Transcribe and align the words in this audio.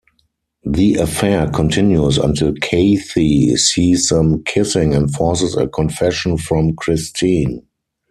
The 0.65 0.95
affair 0.95 1.47
continues 1.49 2.17
until 2.17 2.53
Kathy 2.53 3.55
sees 3.55 4.09
them 4.09 4.41
kissing 4.45 4.95
and 4.95 5.13
forces 5.13 5.55
a 5.55 5.67
confession 5.67 6.37
from 6.39 6.75
Christine. 6.75 7.67